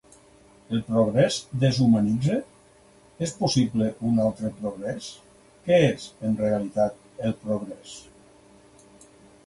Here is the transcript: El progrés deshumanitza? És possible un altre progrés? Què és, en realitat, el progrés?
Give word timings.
El 0.75 0.79
progrés 0.85 1.35
deshumanitza? 1.63 2.37
És 3.27 3.35
possible 3.43 3.91
un 4.11 4.17
altre 4.25 4.53
progrés? 4.63 5.13
Què 5.69 5.81
és, 5.93 6.11
en 6.31 6.37
realitat, 6.45 7.01
el 7.29 7.41
progrés? 7.47 7.97